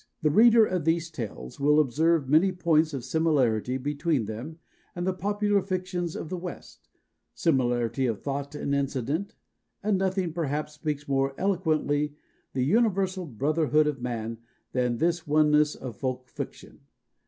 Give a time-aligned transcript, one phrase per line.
[0.23, 4.57] The reader of these tales will observe many points of similarity between them
[4.95, 6.89] and the popular fictions of the West
[7.35, 9.35] similarity of thought and incident
[9.83, 12.15] and nothing, perhaps, speaks more eloquently
[12.53, 14.39] the universal brotherhood of man
[14.71, 16.79] than this oneness of folk fiction.